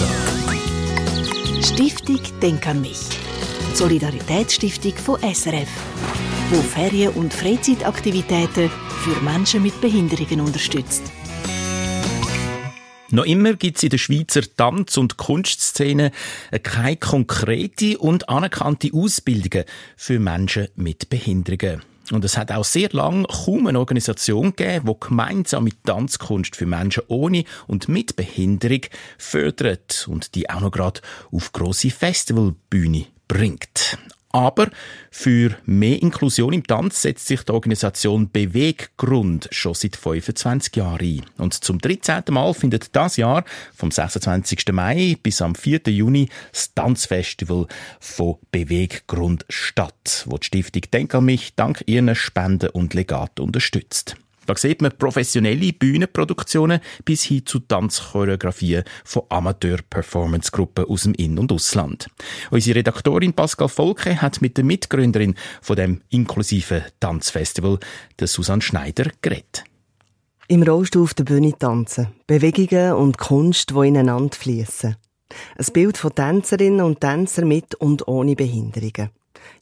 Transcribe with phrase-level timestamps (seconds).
[0.00, 1.62] Rasa.
[1.62, 3.00] Stiftung Denk an mich.
[3.74, 5.68] Solidaritätsstiftung von SRF,
[6.50, 8.70] wo Ferien- und Freizeitaktivitäten
[9.04, 11.02] für Menschen mit Behinderungen unterstützt.
[13.12, 16.12] Noch immer gibt es in der Schweizer Tanz- und Kunstszene
[16.62, 19.64] keine konkrete und anerkannte Ausbildungen
[19.96, 21.82] für Menschen mit Behinderungen.
[22.12, 27.04] Und es hat auch sehr lange kaum eine Organisation gegeben, die gemeinsame Tanzkunst für Menschen
[27.08, 28.82] ohne und mit Behinderung
[29.18, 31.00] fördert und die auch noch gerade
[31.30, 33.98] auf grosse Festivalbühne bringt.
[34.32, 34.70] Aber
[35.10, 41.22] für mehr Inklusion im Tanz setzt sich die Organisation Beweggrund schon seit 25 Jahren ein.
[41.36, 42.22] Und zum 13.
[42.30, 43.44] Mal findet das Jahr
[43.74, 44.72] vom 26.
[44.72, 45.80] Mai bis am 4.
[45.88, 47.66] Juni das Tanzfestival
[47.98, 54.16] von Beweggrund statt, wo die Stiftung Denk an mich dank ihren Spenden und Legaten unterstützt.
[54.50, 61.52] Da sieht man professionelle Bühnenproduktionen bis hin zu Tanzchoreografien von Amateur-Performance-Gruppen aus dem In- und
[61.52, 62.08] Ausland.
[62.50, 67.78] Unsere Redaktorin Pascal Volke hat mit der Mitgründerin von dem inklusiven Tanzfestival,
[68.18, 69.62] der Susanne Schneider, geredet.
[70.48, 72.08] Im Rollstuhl auf der Bühne tanzen.
[72.26, 74.96] Bewegungen und Kunst, die ineinander fließen.
[75.58, 79.10] Ein Bild von Tänzerinnen und Tänzern mit und ohne Behinderungen.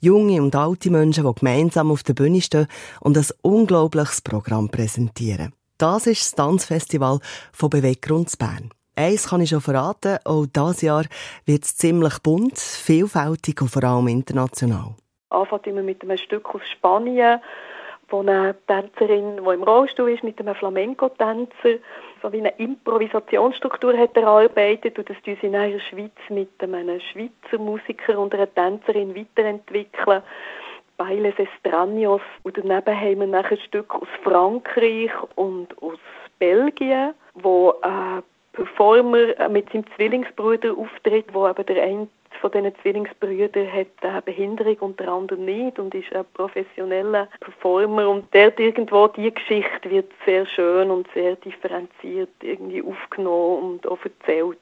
[0.00, 2.66] Junge und alte Menschen, die gemeinsam auf der Bühne stehen
[3.00, 5.52] und ein unglaubliches Programm präsentieren.
[5.78, 7.18] Das ist das Tanzfestival
[7.52, 8.70] von Beweggrund Bern.
[8.94, 11.04] Eins kann ich schon verraten, auch dieses Jahr
[11.44, 14.94] wird es ziemlich bunt, vielfältig und vor allem international.
[15.28, 17.40] Anfängt immer mit einem Stück aus Spanien,
[18.08, 21.78] wo eine Tänzerin, die im Rollstuhl ist, mit einem Flamenco-Tänzer
[22.22, 27.00] so wie eine Improvisationsstruktur hat erarbeitet und das tun sie in der Schweiz mit einem
[27.00, 30.22] Schweizer Musiker und einer Tänzerin weiterentwickeln.
[30.96, 32.22] Bailes Estraños.
[32.42, 35.98] Und daneben haben wir nachher ein Stück aus Frankreich und aus
[36.38, 42.08] Belgien, wo ein Performer mit seinem Zwillingsbruder auftritt, wo aber der eine
[42.40, 48.08] von diesen Zwillingsbrüdern hat eine Behinderung, unter anderem nicht, und ist ein professioneller Performer.
[48.08, 53.98] Und dort irgendwo, die Geschichte wird sehr schön und sehr differenziert irgendwie aufgenommen und auch
[54.04, 54.58] erzählt.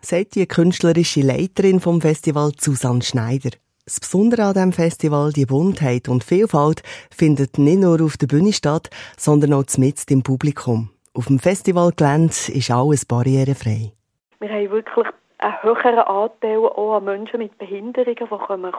[0.00, 3.50] Sagt die künstlerische Leiterin vom Festival Susanne Schneider.
[3.84, 8.52] Das Besondere an diesem Festival, die Buntheit und Vielfalt, findet nicht nur auf der Bühne
[8.52, 10.90] statt, sondern auch mitten im Publikum.
[11.14, 13.92] Auf dem Festivalgelände ist alles barrierefrei.
[14.40, 15.06] Wir haben wirklich
[15.38, 18.72] einen höheren Anteil auch an Menschen mit Behinderungen, die kommen,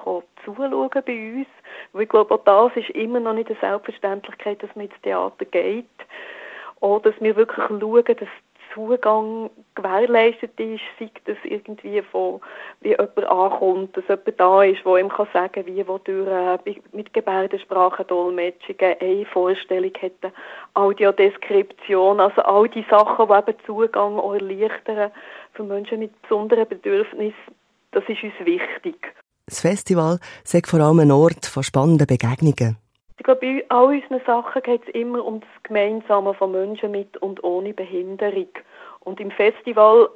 [0.43, 1.47] zuschauen bei uns.
[1.93, 5.45] Weil ich glaube, auch das ist immer noch nicht eine Selbstverständlichkeit, dass man ins Theater
[5.45, 5.85] geht.
[6.81, 8.27] Oder dass wir wirklich schauen, dass
[8.73, 12.41] Zugang gewährleistet ist, sei das irgendwie von,
[12.81, 16.75] wie jemand ankommt, dass jemand da ist, der ihm kann sagen wie wo durch, äh,
[16.91, 20.31] mit Gebärdensprache, Dolmetschungen, eine Vorstellung hätte,
[20.73, 25.11] Audiodeskription, also all die Sachen, die eben Zugang erleichtern
[25.53, 27.55] für Menschen mit besonderen Bedürfnissen,
[27.91, 29.13] das ist uns wichtig.
[29.45, 32.77] Das Festival sagt vor allem ein Ort von spannenden Begegnungen.
[33.35, 37.73] Bei all unseren Sachen geht es immer um das Gemeinsame von Menschen mit und ohne
[37.73, 38.49] Behinderung.
[39.01, 40.09] Und im Festival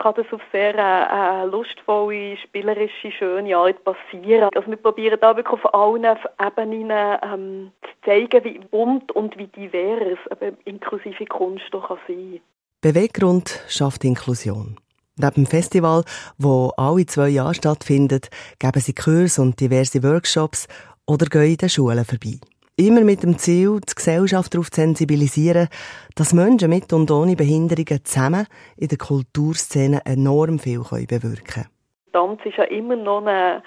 [0.00, 4.48] kann das auf sehr äh, lustvolle, spielerische, schöne Art passieren.
[4.54, 9.46] Also wir probieren da wirklich auf allen Ebenen ähm, zu zeigen, wie bunt und wie
[9.46, 12.40] divers eben inklusive Kunst doch kann sein
[12.80, 14.76] Beweggrund schafft Inklusion.
[15.16, 16.04] Neben dem Festival,
[16.38, 20.66] wo alle zwei Jahre stattfindet, geben sie Kurse und diverse Workshops
[21.06, 22.40] oder gehen in den Schulen vorbei.
[22.76, 25.68] Immer mit dem Ziel, die Gesellschaft darauf zu sensibilisieren,
[26.16, 31.68] dass Menschen mit und ohne Behinderungen zusammen in der Kulturszene enorm viel bewirken können.
[32.12, 33.62] Tanz ist ja immer noch eine,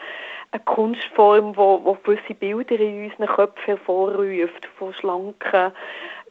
[0.52, 5.72] eine Kunstform, die gewisse Bilder in unseren Köpfen hervorruft, von schlanken,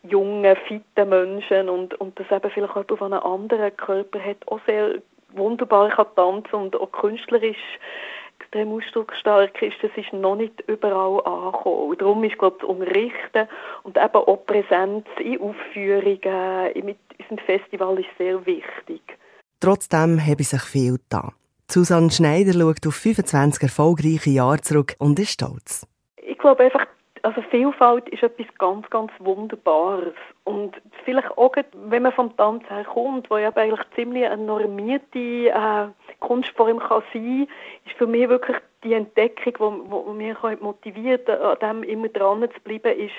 [0.03, 4.61] jungen, fitten Menschen und, und das eben vielleicht jemand, der einen anderen Körper hat, auch
[4.67, 4.97] sehr
[5.33, 7.57] wunderbar kann tanzen und auch künstlerisch
[8.47, 11.91] extrem ausdrucksstark ist, das ist noch nicht überall angekommen.
[11.91, 13.49] Und darum ist, glaube ich, das Unterrichten
[13.83, 19.03] und eben auch Präsenz in Aufführungen mit unserem Festival ist sehr wichtig.
[19.61, 21.33] Trotzdem habe ich sich viel da.
[21.69, 25.87] Susanne Schneider schaut auf 25 erfolgreiche Jahre zurück und ist stolz.
[26.17, 26.87] Ich glaube einfach,
[27.23, 30.15] also Vielfalt ist etwas ganz, ganz Wunderbares.
[30.45, 35.89] Und vielleicht auch, wenn man vom Tanz herkommt, wo ja eigentlich ziemlich eine normierte äh,
[36.27, 37.47] Kunstform kann sein
[37.85, 42.99] ist für mich wirklich die Entdeckung, die, mich motiviert, an dem immer dran zu bleiben,
[42.99, 43.15] ist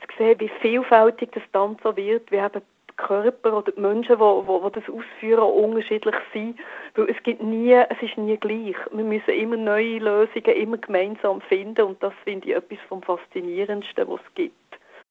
[0.00, 4.16] zu sehen, wie vielfältig das Tanz so wird, wie eben die Körper oder die Menschen,
[4.18, 6.58] die das ausführen, unterschiedlich sind.
[6.94, 8.76] Weil es gibt nie, es ist nie gleich.
[8.92, 14.06] Wir müssen immer neue Lösungen immer gemeinsam finden und das finde ich etwas vom Faszinierendsten,
[14.06, 14.54] was es gibt.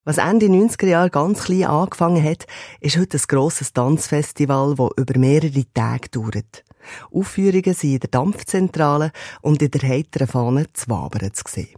[0.05, 2.45] Was Ende 90er Jahre ganz klein angefangen hat,
[2.81, 6.63] ist heute ein grosses Tanzfestival, das über mehrere Tage dauert.
[7.11, 11.75] Aufführungen sind in der Dampfzentrale und in der heiteren Fahne Zwabern zu sehen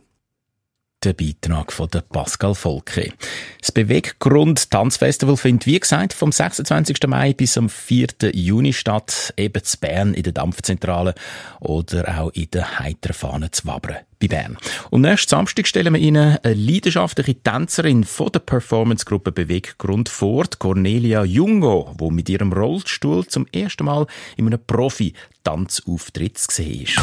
[1.06, 3.14] der Beitrag von der Pascal Volke.
[3.62, 6.98] Das Beweggrund Tanzfestival findet, wie gesagt, vom 26.
[7.08, 8.08] Mai bis am 4.
[8.34, 11.14] Juni statt, eben zu Bern in der Dampfzentrale
[11.60, 14.58] oder auch in der Heiterfahne zu Wabern bei Bern.
[14.90, 21.24] Und nächsten Samstag stellen wir Ihnen eine leidenschaftliche Tänzerin von der Performance-Gruppe Beweggrund vor, Cornelia
[21.24, 24.08] Jungo, wo mit ihrem Rollstuhl zum ersten Mal
[24.38, 27.00] in einem Profi-Tanzauftritt gesehen ist.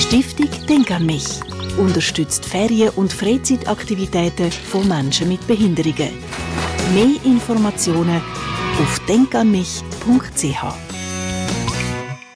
[0.00, 1.26] Stiftung Denk an mich
[1.76, 6.10] unterstützt Ferien- und Freizeitaktivitäten von Menschen mit Behinderungen.
[6.94, 8.20] Mehr Informationen
[8.80, 10.89] auf denkanmich.ch